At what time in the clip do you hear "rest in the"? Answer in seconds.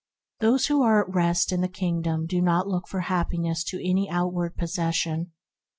1.13-1.67